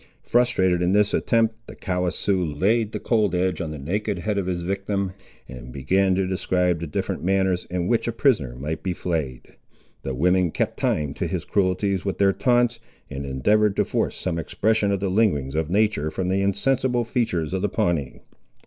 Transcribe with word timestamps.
Frustrated 0.23 0.81
in 0.81 0.93
this 0.93 1.13
attempt, 1.13 1.67
the 1.67 1.75
callous 1.75 2.15
Sioux 2.15 2.43
laid 2.43 2.91
the 2.91 2.99
cold 2.99 3.35
edge 3.35 3.61
on 3.61 3.69
the 3.69 3.77
naked 3.77 4.17
head 4.17 4.39
of 4.39 4.47
his 4.47 4.63
victim, 4.63 5.11
and 5.47 5.71
began 5.71 6.15
to 6.15 6.25
describe 6.25 6.79
the 6.79 6.87
different 6.87 7.23
manners, 7.23 7.67
in 7.69 7.85
which 7.87 8.07
a 8.07 8.11
prisoner 8.11 8.55
might 8.55 8.81
be 8.81 8.93
flayed. 8.93 9.57
The 10.01 10.15
women 10.15 10.49
kept 10.49 10.77
time 10.79 11.13
to 11.13 11.27
his 11.27 11.45
cruelties 11.45 12.03
with 12.03 12.17
their 12.17 12.33
taunts, 12.33 12.79
and 13.11 13.27
endeavoured 13.27 13.75
to 13.75 13.85
force 13.85 14.15
some 14.17 14.39
expression 14.39 14.91
of 14.91 15.01
the 15.01 15.07
lingerings 15.11 15.53
of 15.53 15.69
nature 15.69 16.09
from 16.09 16.29
the 16.29 16.41
insensible 16.41 17.03
features 17.03 17.53
of 17.53 17.61
the 17.61 17.69
Pawnee. 17.69 18.21